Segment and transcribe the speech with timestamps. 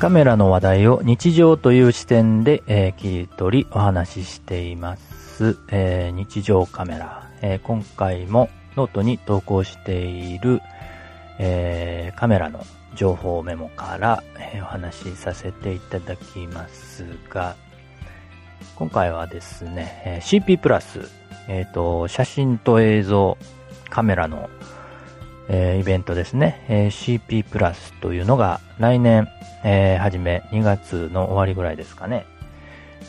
[0.00, 10.62] カメラの話題を日常という視点で、えー、切り取りお話ししています、えー、日常カメラ、えー、今回もノートに投稿している、
[11.38, 12.64] えカメラの
[12.94, 17.56] 情報メモから、えお話しさせていただきますが、
[18.76, 21.10] 今回はですね、え CP プラス、
[21.46, 23.36] えっ、と、写真と映像
[23.90, 24.48] カメラの、
[25.52, 29.28] えイベントですね、え CP プラスというのが来年、
[29.64, 32.24] えー、はじめ2月の終わりぐらいですかね、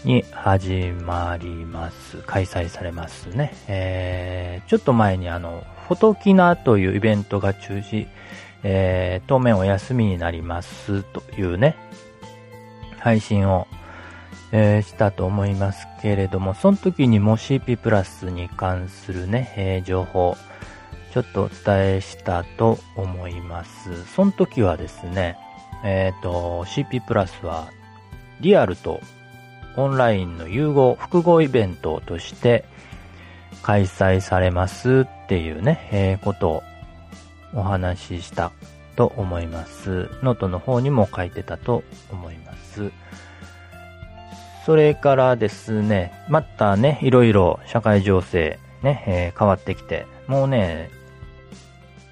[0.03, 2.17] に始まります。
[2.25, 3.53] 開催されますね。
[3.67, 8.07] えー、ちょっと前にあの、フォトキナというイベントが中止、
[8.63, 11.75] えー、当面お休みになりますというね、
[12.97, 13.67] 配信を、
[14.51, 20.35] えー、したと思いますけれども、その時にも CP プラスに関するね、えー、情報、
[21.11, 24.05] ちょっとお伝えしたと思います。
[24.05, 25.37] その時はですね、
[25.83, 27.67] えっ、ー、と、CP プラスは、
[28.39, 29.01] リアルと
[29.75, 32.65] オンラインの融合、複合イベントとして
[33.61, 36.63] 開催されますっていうね、えー、ことを
[37.53, 38.51] お話しした
[38.95, 40.09] と思います。
[40.23, 42.91] ノートの方にも書いてたと思います。
[44.65, 50.89] それからですね、またね、いろいろ社会情勢ね、えー、変わってきて、もうね、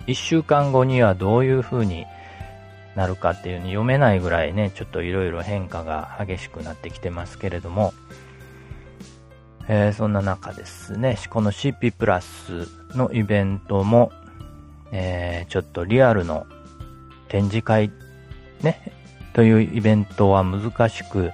[0.09, 2.07] 一週間後にはどういう風に
[2.95, 7.93] なるかっていうに読めないぐらいね、ちょっといろいろ変化が激しくなってきてますけれども、
[9.67, 14.11] えー、そんな中ですね、この CP プラスのイベントも、
[14.91, 16.47] えー、ちょっとリアルの
[17.27, 17.91] 展示会
[18.63, 18.91] ね、
[19.33, 21.31] というイベントは難しく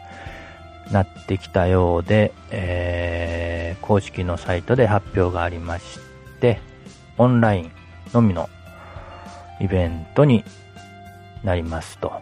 [0.92, 6.00] なってきたようで、えー、公式のサイトで発表がありまし
[6.42, 6.60] て、
[7.18, 7.72] オンライン
[8.14, 8.50] のみの
[9.60, 10.44] イベントに
[11.44, 12.22] なりますと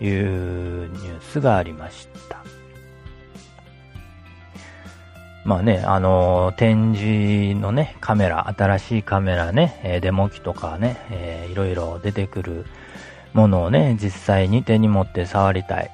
[0.00, 2.44] いうニュースがありました。
[5.44, 12.64] まあね、あの、展示のね、カメラ、新しいカメラね、え、デモ機とかね、えー、いろいろ出てくる
[13.34, 15.90] ものをね、実際に手に持って触りたい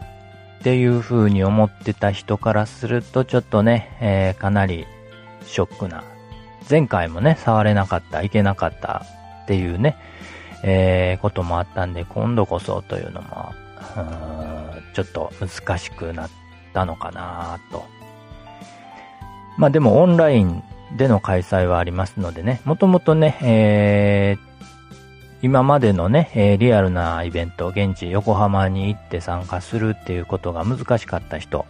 [0.60, 4.86] っていう風に思ってた人からすると、ちょっとね、えー、かなり
[5.44, 6.04] ショックな。
[6.68, 9.04] 前回もね、触れなかった、いけなかった
[9.42, 9.96] っていうね、
[10.62, 13.54] えー、こともあったんで、今度こそというのも、
[14.94, 16.30] ちょっと難しくなっ
[16.72, 17.84] たのかなと。
[19.56, 20.62] まあでもオンライン
[20.96, 24.50] での開催はありますのでね、もともとね、えー、
[25.42, 31.66] 今までのね、え、リアルなイベント、現地横浜に行って参加するっていうことが難しかった人、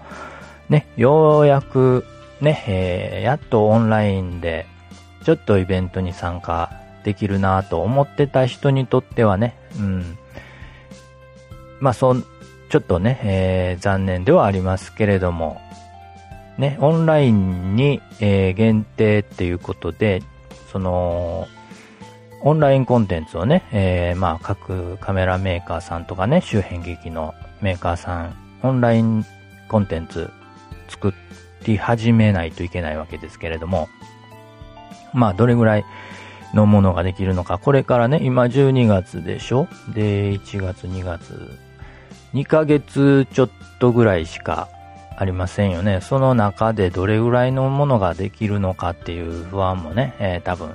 [0.69, 2.05] ね、ようやく
[2.41, 4.67] ね、えー、やっとオンラインで
[5.25, 10.19] ちょっとイベントに参加できるなと思ってた人にとってはね、うん。
[11.81, 12.25] まあ、そん、
[12.69, 15.61] ちょっとね、えー、残念ではありますけれども、
[16.59, 20.23] ね、オンラインに、えー、限定っていうことで、
[20.71, 21.49] その、
[22.43, 29.25] オンラインコンテンツをね、えー、まあ、各カメラメーカーさんとかね、周辺機器のメーカーさん、オンライン
[29.69, 30.31] コンテンツ
[30.89, 31.13] 作
[31.65, 33.89] り始めないといけないわけですけれども、
[35.13, 35.85] まあ、どれぐらい、
[36.55, 37.59] のものができるのか。
[37.59, 39.69] これからね、今12月でしょ？
[39.95, 41.59] で、1月、2月、
[42.35, 44.69] 2ヶ月ちょっとぐらいしか
[45.17, 46.01] ありませんよね。
[46.01, 50.75] その中でどれぐらいのものができるのかっていう不安もね、えー、多分、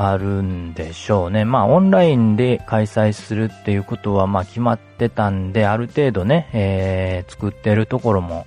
[0.00, 1.44] あるんでしょうね。
[1.44, 8.46] まあ、オンラインで開催するっていうことは、まあ、決まってたんで、ある程度ね、えー、作ってるところも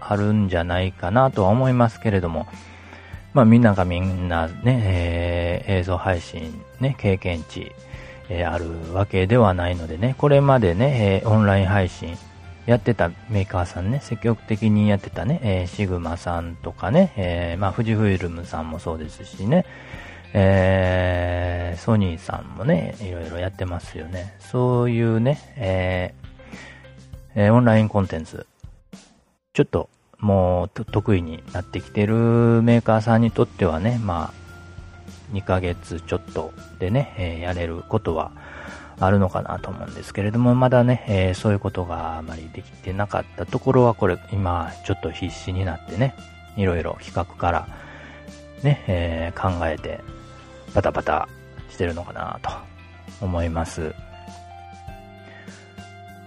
[0.00, 2.46] あるんじゃないかなとは思いますけれども、
[3.34, 7.72] まあみんながみんなね、えー、映像配信ね、経験値、
[8.28, 12.16] えー、あるわけではないのでね、これまでね、えー、オンライン配信
[12.66, 19.64] やってたメーカーさんね、積極的にやってたね、えー、シグマさんとかね、えー、まあ富士フイルムさんもそうですしね、
[20.34, 24.36] えー、ソニーさんもね、いろいろやってますよね。
[24.40, 28.46] そういうね、えー、えー、オンラインコンテンツ、
[29.54, 29.88] ちょっと
[30.22, 32.14] もう得意になってきてる
[32.62, 38.30] メーカーさんにとってはね、まあ、2ヶ月ちょっとでね、えー、やれることは
[39.00, 46.14] あるのかなと思うんですけれども、まだね、えー、そういうことがあまりできてなかったところは、これ、今、ちょっと必死になってね、
[46.56, 47.68] いろいろ企画から、
[48.62, 50.00] ね、えー、考えて、
[50.72, 51.28] バタバタ
[51.68, 52.50] してるのかなと
[53.24, 53.92] 思います。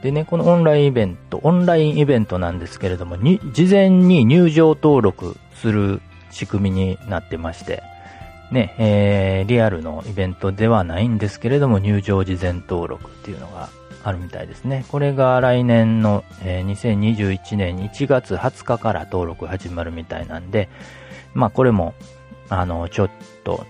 [0.06, 6.00] でね、このオンラインイベント、オンラインイベントなんですけれども、に、事前に入場登録する
[6.30, 7.82] 仕組みになってまして、
[8.52, 13.70] ね、えー、リアルのイベントではないんですけれども、入場事前登録っていうのが
[14.04, 14.86] あるみたいですね。
[14.90, 20.70] これが来年の、えー、2021年1月20日から登録始まるみたいなんで、
[21.34, 21.96] まあこれも、
[22.50, 23.10] あの、ちょっ
[23.44, 23.66] と、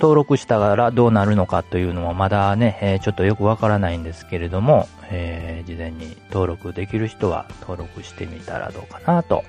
[0.00, 9.44] 登録したらどうなるのかというのもまだね、えー、ちょっとよくわからないんですけれども、えー、事前に登録できる人は登録してみたらどうかなと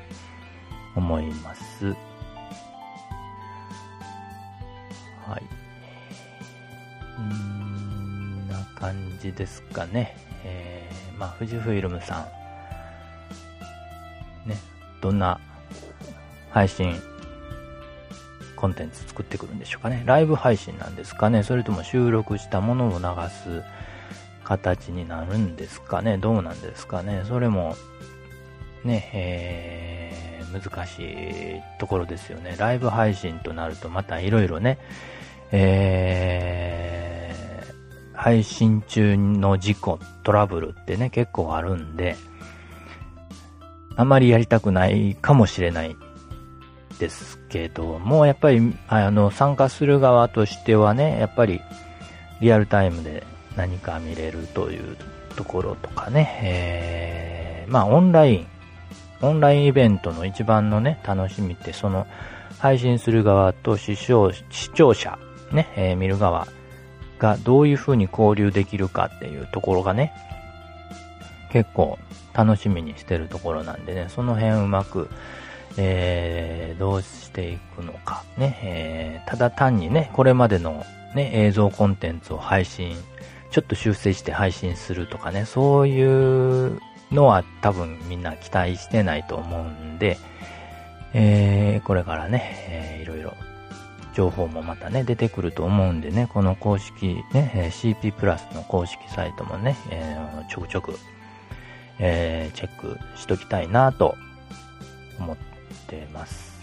[0.95, 1.87] 思います。
[5.25, 5.43] はい。
[7.21, 10.15] んな感じですかね。
[10.43, 12.27] えー、まあ、富士フイルムさ
[14.45, 14.57] ん、ね、
[15.01, 15.39] どんな
[16.51, 16.95] 配信
[18.55, 20.03] コンテンツ作ってくるんでしょうかね。
[20.05, 21.43] ライブ配信なんですかね。
[21.43, 23.63] それとも収録したものを流す
[24.43, 26.17] 形になるんですかね。
[26.17, 27.23] どうなんですかね。
[27.27, 27.75] それも、
[28.83, 32.55] ね、えー、難しいところですよね。
[32.57, 34.77] ライブ配信となるとまたいろいろね、
[35.51, 42.15] えー、配信中の事故、トラブルってね、結構あるんで、
[43.97, 45.95] あまりやりたくないかもしれない
[46.99, 51.61] ですけども、やっぱり、あの、参加する側としてはね、やっぱり、
[52.41, 53.23] リアルタイムで
[53.55, 54.97] 何か見れるという
[55.35, 58.47] ところとかね、えー、まあ、オンライン、
[59.21, 62.07] オンラインイベントの一番のね、楽しみって、その、
[62.59, 65.19] 配信する側と視聴視聴者、
[65.51, 66.47] ね、えー、見る側
[67.19, 70.13] がどういう風に交流できるかっていうところがね、
[71.51, 71.97] 結構
[72.33, 75.09] 楽しみにしてるところなんでね、その辺うまく、
[75.77, 80.85] えー、どうしていくのか、ね、えー、ただ単にね、これまでの
[81.15, 82.95] ね、映像コンテンツを配信、
[83.51, 86.79] ちょっと修正して配信するとかね、そういう
[87.11, 90.17] のは多分みんな期待してないと思うんで、
[91.13, 93.33] えー、これからね、えー、いろいろ
[94.13, 100.97] 情報もまたね、出てくると思うんでね、この公式ね、CP プラスの公式サイトもね、えー、ちょくちょく、
[101.99, 104.15] えー、チェックしときたいなと
[105.19, 106.55] 思っててます。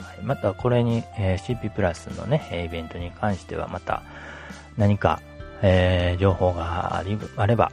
[0.00, 4.02] はい、またこれに、えー、CP プラスのね、イベントに関してはまた
[4.76, 5.20] 何か、
[5.62, 7.72] えー、情報がありあれば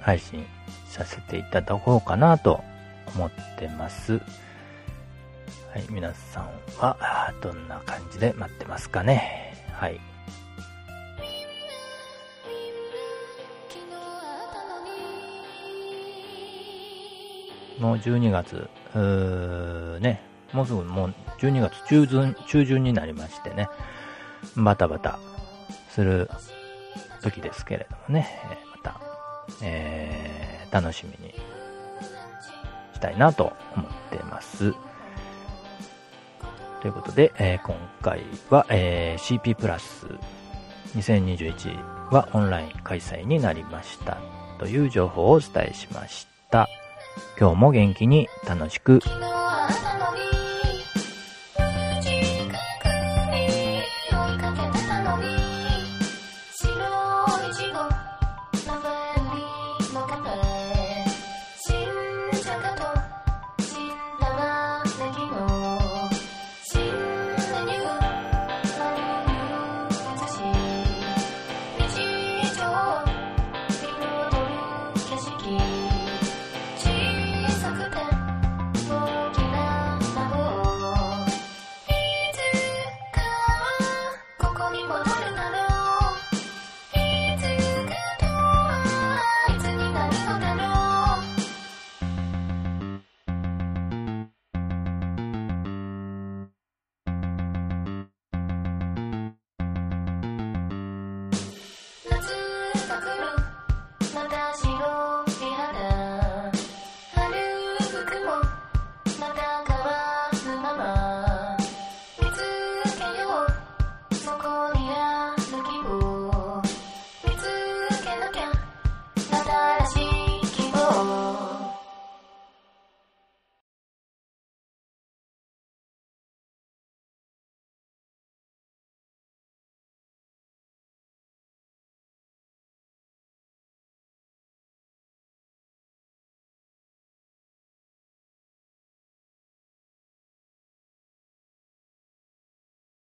[0.00, 0.44] 配信
[0.88, 2.62] させていただこうかなと
[3.14, 4.14] 思ってます。
[4.14, 9.54] はい、皆さんはどんな感じで待ってますかね。
[9.72, 10.11] はい。
[17.78, 20.22] もう12月、うーね、
[20.52, 23.68] もうすぐもう12月中旬、中旬になりましてね、
[24.56, 25.18] バタバタ
[25.90, 26.30] する
[27.22, 28.28] 時ですけれどもね、
[28.76, 29.00] また、
[29.62, 31.34] えー、楽しみに
[32.94, 34.74] したいなと思ってます。
[36.80, 40.06] ということで、えー、今回は、えー、CP プラス
[40.96, 44.18] 2021はオンライン開催になりました
[44.58, 46.68] という情報をお伝えしました。
[47.38, 49.00] 今日も元気に楽しく。